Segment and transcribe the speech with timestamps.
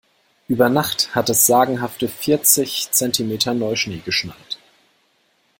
[0.47, 4.57] Über Nacht hat es sagenhafte vierzig Zentimeter Neuschnee geschneit.